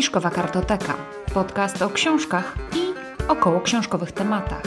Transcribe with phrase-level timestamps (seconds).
[0.00, 0.96] Fiszkowa Kartoteka.
[1.34, 2.94] Podcast o książkach i
[3.28, 4.62] około książkowych tematach.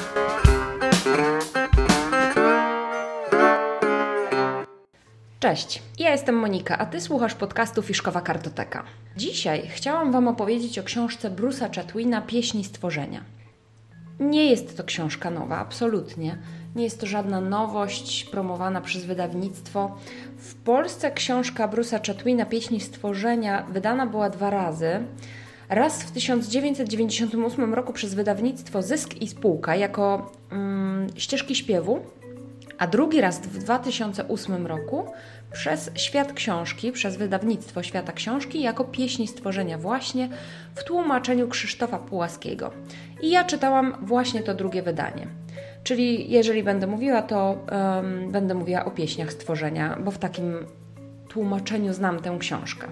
[5.39, 8.83] Cześć, ja jestem Monika, a Ty słuchasz podcastu Fiszkowa Kartoteka.
[9.17, 13.23] Dzisiaj chciałam Wam opowiedzieć o książce Bruce'a Chatwina Pieśni Stworzenia.
[14.19, 16.37] Nie jest to książka nowa, absolutnie.
[16.75, 19.97] Nie jest to żadna nowość promowana przez wydawnictwo.
[20.37, 25.03] W Polsce książka Bruce'a Chatwina Pieśni Stworzenia wydana była dwa razy.
[25.69, 31.99] Raz w 1998 roku przez wydawnictwo Zysk i Spółka jako mm, ścieżki śpiewu,
[32.83, 35.05] a drugi raz w 2008 roku
[35.51, 40.29] przez Świat Książki, przez wydawnictwo Świata Książki jako pieśni stworzenia właśnie
[40.75, 42.71] w tłumaczeniu Krzysztofa Pułaskiego.
[43.21, 45.27] I ja czytałam właśnie to drugie wydanie.
[45.83, 50.55] Czyli jeżeli będę mówiła, to um, będę mówiła o pieśniach stworzenia, bo w takim
[51.29, 52.87] tłumaczeniu znam tę książkę.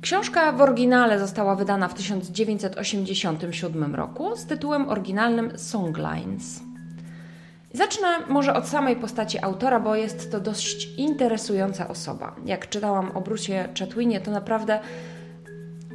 [0.00, 6.71] Książka w oryginale została wydana w 1987 roku z tytułem oryginalnym Songlines.
[7.74, 12.36] Zacznę może od samej postaci autora, bo jest to dość interesująca osoba.
[12.46, 14.80] Jak czytałam o Brucie Chatwinie, to naprawdę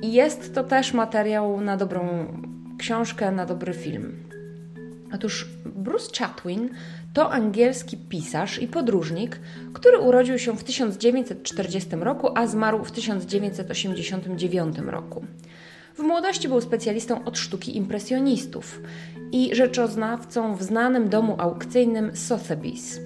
[0.02, 2.28] jest to też materiał na dobrą
[2.80, 4.28] książkę, na dobry film.
[5.14, 6.70] Otóż Bruce Chatwin
[7.14, 9.40] to angielski pisarz i podróżnik,
[9.74, 15.26] który urodził się w 1940 roku, a zmarł w 1989 roku.
[15.98, 18.82] W młodości był specjalistą od sztuki impresjonistów
[19.32, 23.00] i rzeczoznawcą w znanym domu aukcyjnym Sotheby's.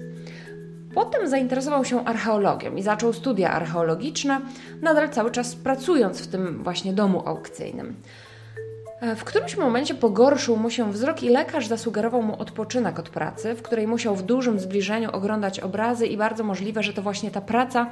[0.94, 4.40] Potem zainteresował się archeologią i zaczął studia archeologiczne,
[4.82, 7.96] nadal cały czas pracując w tym właśnie domu aukcyjnym.
[9.00, 13.54] E, w którymś momencie pogorszył mu się wzrok i lekarz zasugerował mu odpoczynek od pracy,
[13.54, 17.40] w której musiał w dużym zbliżeniu oglądać obrazy i bardzo możliwe, że to właśnie ta
[17.40, 17.90] praca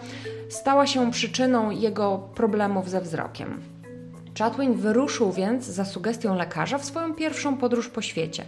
[0.49, 3.80] stała się przyczyną jego problemów ze wzrokiem.
[4.39, 8.45] Chatwin wyruszył więc za sugestią lekarza w swoją pierwszą podróż po świecie,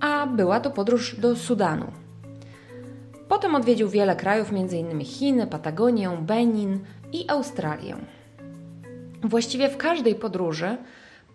[0.00, 1.92] a była to podróż do Sudanu.
[3.28, 5.04] Potem odwiedził wiele krajów, m.in.
[5.04, 6.80] Chiny, Patagonię, Benin
[7.12, 7.96] i Australię.
[9.22, 10.76] Właściwie w każdej podróży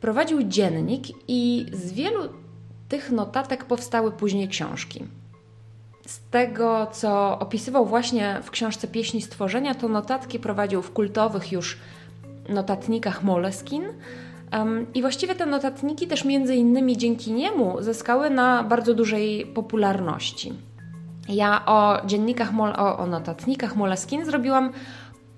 [0.01, 2.19] prowadził dziennik i z wielu
[2.89, 5.03] tych notatek powstały później książki.
[6.07, 11.77] Z tego, co opisywał właśnie w książce Pieśni Stworzenia, to notatki prowadził w kultowych już
[12.49, 13.83] notatnikach Moleskin.
[14.93, 20.53] I właściwie te notatniki też między innymi dzięki niemu zyskały na bardzo dużej popularności.
[21.29, 24.71] Ja o dziennikach, o, o notatnikach Moleskin zrobiłam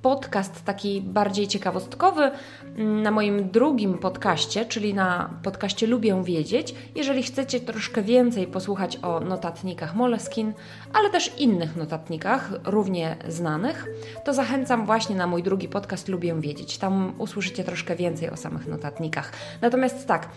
[0.08, 2.32] podcast taki bardziej ciekawostkowy
[2.76, 6.76] mm, na moim drugim podcaście, czyli na podcaście Lubię Wiedzieć.
[6.96, 10.54] Jeżeli chcecie troszkę więcej posłuchać o notatnikach Moleskin,
[10.94, 13.86] ale też innych notatnikach, równie znanych,
[14.26, 16.78] to zachęcam właśnie na mój drugi podcast Lubię Wiedzieć.
[16.78, 19.32] Tam usłyszycie troszkę więcej o samych notatnikach.
[19.62, 20.30] Natomiast tak,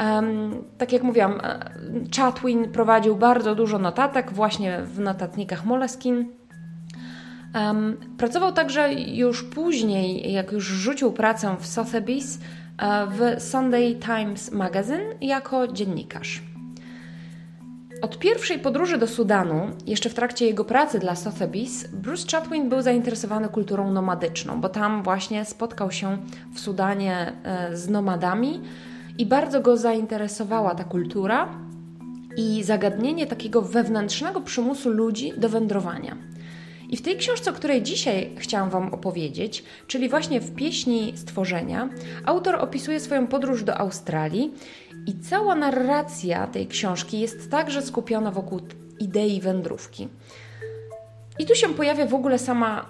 [0.00, 1.70] um, tak jak mówiłam, e,
[2.16, 6.41] Chatwin prowadził bardzo dużo notatek właśnie w notatnikach Moleskin
[8.18, 12.38] pracował także już później, jak już rzucił pracę w Sotheby's,
[12.78, 16.42] e, w Sunday Times Magazine jako dziennikarz.
[18.02, 22.82] Od pierwszej podróży do Sudanu, jeszcze w trakcie jego pracy dla Sotheby's, Bruce Chatwin był
[22.82, 26.18] zainteresowany kulturą nomadyczną, bo tam właśnie spotkał się
[26.54, 28.60] w Sudanie e, z nomadami
[29.18, 31.48] i bardzo go zainteresowała ta kultura
[32.36, 36.16] i zagadnienie takiego wewnętrznego przymusu ludzi do wędrowania.
[36.92, 41.88] I w tej książce, o której dzisiaj chciałam Wam opowiedzieć, czyli właśnie w pieśni stworzenia,
[42.24, 44.54] autor opisuje swoją podróż do Australii
[45.06, 48.60] i cała narracja tej książki jest także skupiona wokół
[49.00, 50.08] idei wędrówki.
[51.38, 52.86] I tu się pojawia w ogóle sama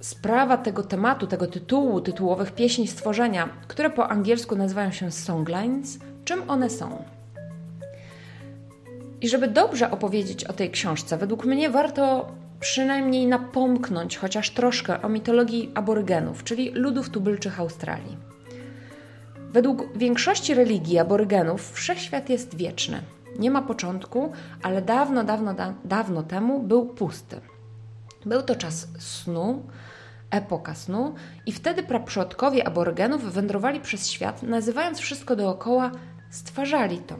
[0.00, 5.98] sprawa tego tematu, tego tytułu, tytułowych pieśni stworzenia, które po angielsku nazywają się songlines.
[6.24, 7.04] Czym one są?
[9.20, 15.08] I żeby dobrze opowiedzieć o tej książce, według mnie warto przynajmniej napomknąć chociaż troszkę o
[15.08, 18.16] mitologii aborygenów, czyli ludów tubylczych Australii.
[19.38, 23.02] Według większości religii aborygenów wszechświat jest wieczny.
[23.38, 24.32] Nie ma początku,
[24.62, 27.40] ale dawno, dawno, da, dawno temu był pusty.
[28.26, 29.62] Był to czas snu,
[30.30, 31.14] epoka snu
[31.46, 35.90] i wtedy praprzodkowie aborygenów wędrowali przez świat, nazywając wszystko dookoła,
[36.30, 37.16] stwarzali to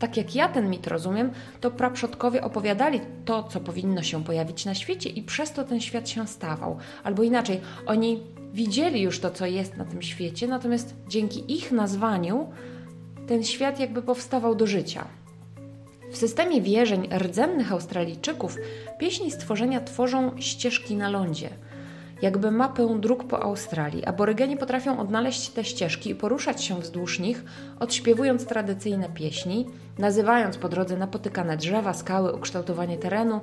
[0.00, 1.30] tak jak ja ten mit rozumiem,
[1.60, 6.08] to praprzodkowie opowiadali to, co powinno się pojawić na świecie i przez to ten świat
[6.08, 6.78] się stawał.
[7.04, 12.48] Albo inaczej, oni widzieli już to, co jest na tym świecie, natomiast dzięki ich nazwaniu
[13.26, 15.04] ten świat jakby powstawał do życia.
[16.10, 18.56] W systemie wierzeń rdzennych Australijczyków
[18.98, 21.50] pieśni stworzenia tworzą ścieżki na lądzie.
[22.22, 24.04] Jakby mapę dróg po Australii.
[24.04, 27.44] Aborygeni potrafią odnaleźć te ścieżki i poruszać się wzdłuż nich,
[27.80, 29.66] odśpiewując tradycyjne pieśni,
[29.98, 33.40] nazywając po drodze napotykane drzewa, skały, ukształtowanie terenu,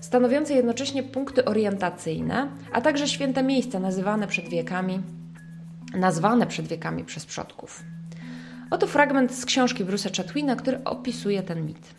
[0.00, 5.02] stanowiące jednocześnie punkty orientacyjne, a także święte miejsca nazywane przed wiekami,
[5.94, 7.82] nazwane przed wiekami przez przodków.
[8.70, 11.94] Oto fragment z książki Bruce'a Chatwina, który opisuje ten mit.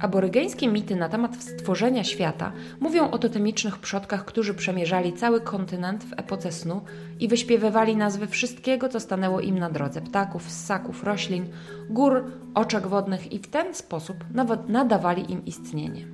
[0.00, 6.12] Aborygeńskie mity na temat stworzenia świata mówią o totemicznych przodkach, którzy przemierzali cały kontynent w
[6.12, 6.80] epoce snu
[7.20, 11.46] i wyśpiewywali nazwy wszystkiego, co stanęło im na drodze ptaków, ssaków, roślin,
[11.90, 12.24] gór,
[12.54, 16.06] oczek wodnych i w ten sposób nawet nadawali im istnienie.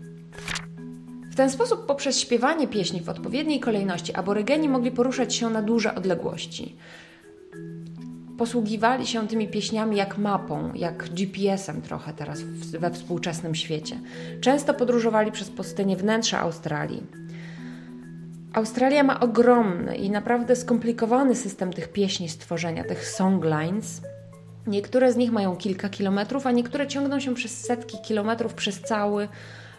[1.31, 5.95] W ten sposób, poprzez śpiewanie pieśni w odpowiedniej kolejności, aborygeni mogli poruszać się na duże
[5.95, 6.77] odległości
[8.39, 12.43] posługiwali się tymi pieśniami jak mapą, jak GPS-em trochę teraz
[12.81, 14.01] we współczesnym świecie.
[14.41, 17.03] Często podróżowali przez pustynię wnętrza Australii.
[18.53, 24.01] Australia ma ogromny i naprawdę skomplikowany system tych pieśni stworzenia, tych songlines.
[24.67, 29.29] Niektóre z nich mają kilka kilometrów, a niektóre ciągną się przez setki kilometrów przez cały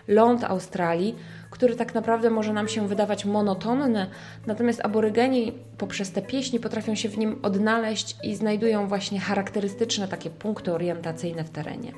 [0.08, 1.16] ląd Australii,
[1.50, 4.10] który tak naprawdę może nam się wydawać monotonny,
[4.48, 10.30] natomiast aborygeni poprzez te pieśni potrafią się w nim odnaleźć i znajdują właśnie charakterystyczne takie
[10.30, 11.92] punkty orientacyjne w terenie.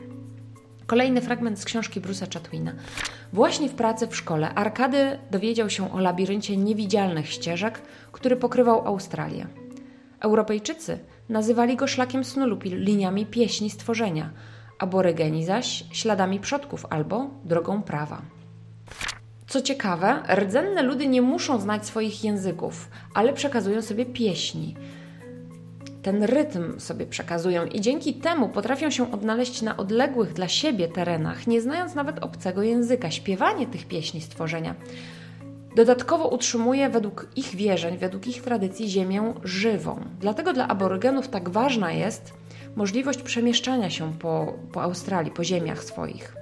[0.86, 2.74] Kolejny fragment z książki Bruce'a Chatwina.
[3.34, 9.48] Właśnie w pracy w szkole Arkady dowiedział się o labiryncie niewidzialnych ścieżek, który pokrywał Australię.
[10.20, 14.30] Europejczycy nazywali go szlakiem snu lub liniami pieśni stworzenia,
[14.80, 18.22] aborygeni zaś śladami przodków albo drogą prawa.
[19.48, 24.76] Co ciekawe, rdzenne ludy nie muszą znać swoich języków, ale przekazują sobie pieśni.
[26.02, 31.48] Ten rytm sobie przekazują i dzięki temu potrafią się odnaleźć na odległych dla siebie terenach,
[31.48, 33.12] nie znając nawet obcego języka.
[33.12, 34.76] Śpiewanie tych pieśni stworzenia
[35.76, 40.00] dodatkowo utrzymuje według ich wierzeń, według ich tradycji ziemię żywą.
[40.20, 42.34] Dlatego dla aborygenów tak ważna jest
[42.76, 46.40] możliwość przemieszczania się po, po Australii, po ziemiach swoich.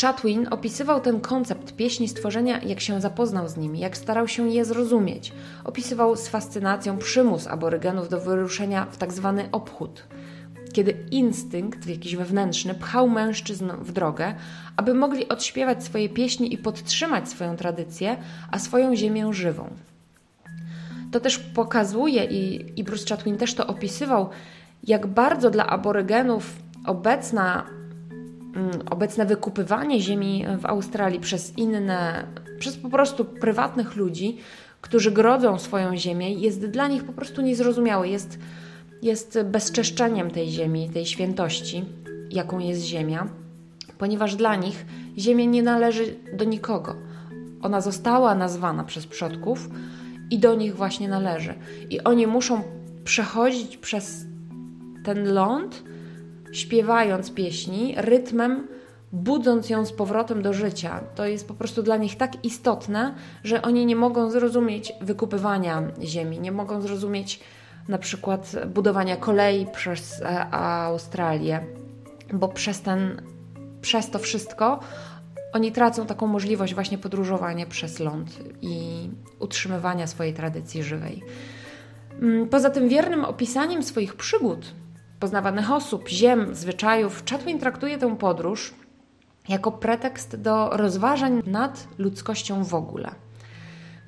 [0.00, 4.64] Chatwin opisywał ten koncept pieśni stworzenia, jak się zapoznał z nimi, jak starał się je
[4.64, 5.32] zrozumieć.
[5.64, 8.96] Opisywał z fascynacją przymus aborygenów do wyruszenia w.
[8.96, 9.10] Tak
[9.52, 10.04] obchód,
[10.72, 14.34] kiedy instynkt, jakiś wewnętrzny, pchał mężczyzn w drogę,
[14.76, 18.16] aby mogli odśpiewać swoje pieśni i podtrzymać swoją tradycję,
[18.50, 19.70] a swoją ziemię żywą.
[21.14, 24.28] To też pokazuje, i, i Bruce Chatwin też to opisywał,
[24.84, 26.56] jak bardzo dla aborygenów
[26.86, 27.64] obecna
[28.56, 32.26] Mm, obecne wykupywanie ziemi w Australii przez inne,
[32.58, 34.38] przez po prostu prywatnych ludzi,
[34.80, 38.08] którzy grodzą swoją ziemię, jest dla nich po prostu niezrozumiałe.
[38.08, 38.38] Jest,
[39.02, 41.84] jest bezczeszczeniem tej ziemi, tej świętości,
[42.30, 43.28] jaką jest ziemia,
[43.98, 44.86] ponieważ dla nich
[45.18, 46.96] ziemia nie należy do nikogo.
[47.62, 49.68] Ona została nazwana przez przodków
[50.30, 51.54] i do nich właśnie należy.
[51.90, 52.62] I oni muszą
[53.04, 54.26] przechodzić przez
[55.04, 55.82] ten ląd,
[56.52, 58.68] śpiewając pieśni, rytmem,
[59.12, 61.00] budząc ją z powrotem do życia.
[61.14, 66.40] To jest po prostu dla nich tak istotne, że oni nie mogą zrozumieć wykupywania ziemi,
[66.40, 67.40] nie mogą zrozumieć
[67.88, 71.60] na przykład budowania kolei przez e, Australię,
[72.32, 73.22] bo przez, ten,
[73.80, 74.80] przez to wszystko
[75.54, 79.08] oni tracą taką możliwość właśnie podróżowania przez ląd i
[79.38, 81.22] utrzymywania swojej tradycji żywej.
[82.22, 84.74] Mm, poza tym wiernym opisaniem swoich przygód
[85.20, 88.74] poznawanych osób, ziem, zwyczajów, Chatwin traktuje tę podróż
[89.48, 93.10] jako pretekst do rozważań nad ludzkością w ogóle.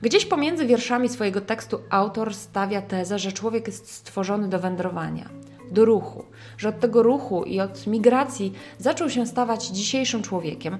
[0.02, 5.28] Gdzieś pomiędzy wierszami swojego tekstu autor stawia tezę, że człowiek jest stworzony do wędrowania,
[5.70, 6.24] do ruchu,
[6.58, 10.78] że od tego ruchu i od migracji zaczął się stawać dzisiejszym człowiekiem,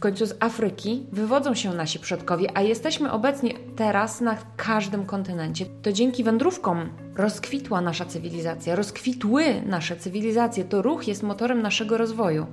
[0.00, 5.66] końcu z Afryki wywodzą się nasi przodkowie, a jesteśmy obecnie teraz na każdym kontynencie.
[5.82, 10.64] To dzięki wędrówkom rozkwitła nasza cywilizacja, rozkwitły nasze cywilizacje.
[10.64, 12.46] To ruch jest motorem naszego rozwoju.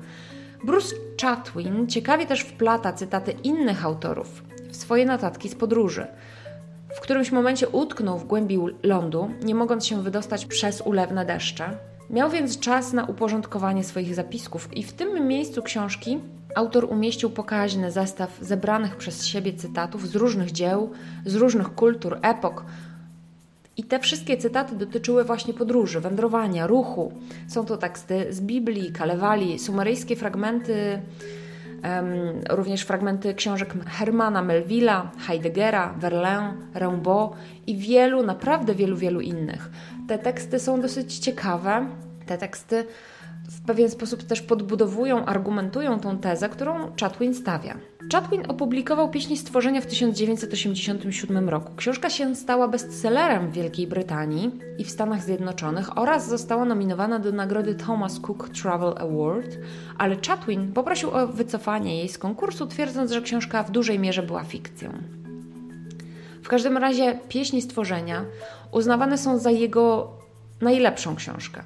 [0.64, 6.08] Bruce Chatwin ciekawie też wplata cytaty innych autorów w swoje notatki z podróży.
[6.96, 11.78] W którymś momencie utknął w głębi lądu, nie mogąc się wydostać przez ulewne deszcze.
[12.10, 16.20] Miał więc czas na uporządkowanie swoich zapisków i w tym miejscu książki
[16.58, 20.92] autor umieścił pokaźny zestaw zebranych przez siebie cytatów z różnych dzieł,
[21.26, 22.66] z różnych kultur, epok.
[23.78, 27.12] I te wszystkie cytaty dotyczyły właśnie podróży, wędrowania, ruchu.
[27.48, 31.02] Są to teksty z Biblii, Kalewali, sumeryjskie fragmenty,
[31.84, 32.10] um,
[32.50, 37.32] również fragmenty książek Hermana Melville'a, Heideggera, Verlaine, Rimbaud
[37.68, 39.70] i wielu, naprawdę wielu, wielu innych.
[40.08, 41.86] Te teksty są dosyć ciekawe.
[42.26, 42.86] Te teksty
[43.50, 47.78] w pewien sposób też podbudowują, argumentują tą tezę, którą Chatwin stawia.
[48.12, 51.76] Chatwin opublikował Pieśni Stworzenia w 1987 roku.
[51.76, 57.32] Książka się stała bestsellerem w Wielkiej Brytanii i w Stanach Zjednoczonych oraz została nominowana do
[57.32, 59.58] nagrody Thomas Cook Travel Award,
[59.98, 64.44] ale Chatwin poprosił o wycofanie jej z konkursu, twierdząc, że książka w dużej mierze była
[64.44, 64.94] fikcją.
[66.44, 68.26] W każdym razie Pieśni Stworzenia
[68.72, 70.14] uznawane są za jego
[70.62, 71.64] najlepszą książkę.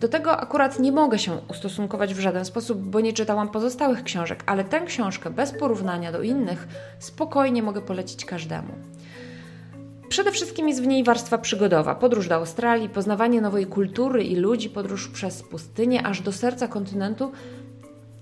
[0.00, 4.42] Do tego akurat nie mogę się ustosunkować w żaden sposób, bo nie czytałam pozostałych książek,
[4.46, 8.72] ale tę książkę bez porównania do innych spokojnie mogę polecić każdemu.
[10.08, 14.70] Przede wszystkim jest w niej warstwa przygodowa, podróż do Australii, poznawanie nowej kultury i ludzi,
[14.70, 17.32] podróż przez pustynię aż do serca kontynentu.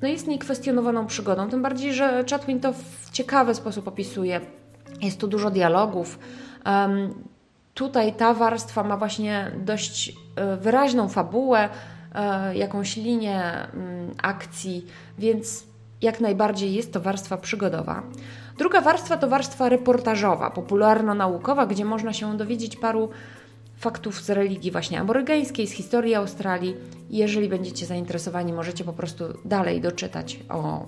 [0.03, 4.41] No jest niekwestionowaną przygodą, tym bardziej, że Chatwin to w ciekawy sposób opisuje.
[5.03, 6.19] Jest tu dużo dialogów.
[6.67, 7.15] Um,
[7.79, 11.69] tutaj ta warstwa ma właśnie dość e, wyraźną fabułę,
[12.15, 14.87] e, jakąś linię mm, akcji,
[15.19, 15.65] więc
[16.03, 18.03] jak najbardziej jest to warstwa przygodowa.
[18.59, 23.09] Druga warstwa to warstwa reportażowa, popularno-naukowa, gdzie można się dowiedzieć paru
[23.77, 26.75] faktów z religii właśnie aborygeńskiej, z historii Australii.
[27.11, 30.87] Jeżeli będziecie zainteresowani, możecie po prostu dalej doczytać o,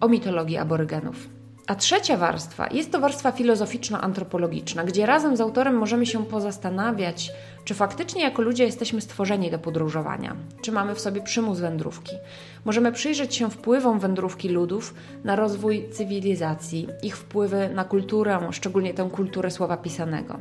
[0.00, 1.39] o mitologii aborygenów.
[1.70, 7.32] A trzecia warstwa jest to warstwa filozoficzno-antropologiczna, gdzie razem z autorem możemy się pozastanawiać,
[7.64, 12.16] czy faktycznie jako ludzie jesteśmy stworzeni do podróżowania, czy mamy w sobie przymus wędrówki.
[12.64, 19.08] Możemy przyjrzeć się wpływom wędrówki ludów na rozwój cywilizacji, ich wpływy na kulturę, szczególnie tę
[19.12, 20.38] kulturę słowa pisanego.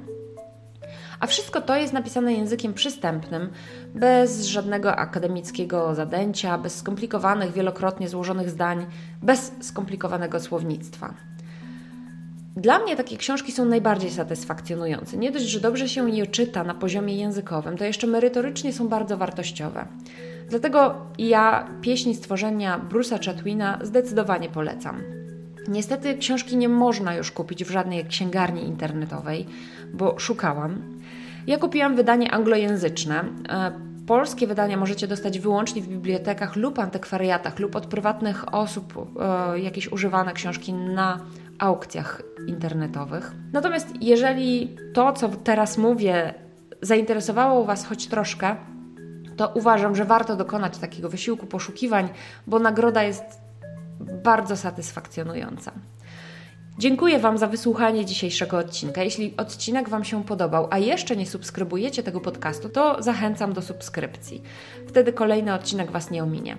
[1.20, 3.50] A wszystko to jest napisane językiem przystępnym,
[3.96, 8.86] bez żadnego akademickiego zadęcia, bez skomplikowanych, wielokrotnie złożonych zdań,
[9.22, 11.14] bez skomplikowanego słownictwa.
[12.56, 15.18] Dla mnie takie książki są najbardziej satysfakcjonujące.
[15.18, 19.18] Nie dość, że dobrze się je czyta na poziomie językowym, to jeszcze merytorycznie są bardzo
[19.18, 19.88] wartościowe.
[20.50, 25.02] Dlatego ja pieśni stworzenia Bruce'a Chatwina zdecydowanie polecam.
[25.68, 29.46] Niestety książki nie można już kupić w żadnej księgarni internetowej,
[29.94, 30.99] bo szukałam.
[31.50, 33.24] Ja kupiłam wydanie anglojęzyczne.
[33.50, 33.72] E,
[34.08, 39.92] polskie wydania możecie dostać wyłącznie w bibliotekach lub antykwariatach lub od prywatnych osób, e, jakieś
[39.92, 41.20] używane książki na
[41.60, 43.32] aukcjach internetowych.
[43.54, 46.34] Natomiast jeżeli to, co teraz mówię,
[46.82, 48.56] zainteresowało Was choć troszkę,
[49.38, 52.10] to uważam, że warto dokonać takiego wysiłku poszukiwań,
[52.48, 53.42] bo nagroda jest
[54.24, 55.72] bardzo satysfakcjonująca.
[56.80, 59.04] Dziękuję Wam za wysłuchanie dzisiejszego odcinka.
[59.04, 64.42] Jeśli odcinek Wam się podobał, a jeszcze nie subskrybujecie tego podcastu, to zachęcam do subskrypcji.
[64.88, 66.58] Wtedy kolejny odcinek Was nie ominie.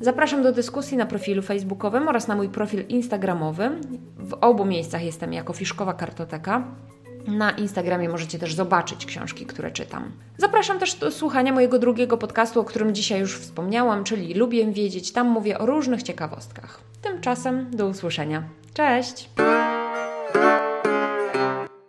[0.00, 3.70] Zapraszam do dyskusji na profilu facebookowym oraz na mój profil instagramowy.
[4.18, 6.64] W obu miejscach jestem jako Fiszkowa Kartoteka.
[7.26, 10.12] Na Instagramie możecie też zobaczyć książki, które czytam.
[10.38, 15.12] Zapraszam też do słuchania mojego drugiego podcastu, o którym dzisiaj już wspomniałam, czyli Lubię Wiedzieć.
[15.12, 16.80] Tam mówię o różnych ciekawostkach.
[17.02, 18.61] Tymczasem do usłyszenia.
[18.74, 19.28] Cześć!